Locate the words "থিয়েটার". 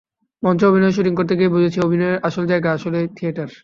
3.17-3.51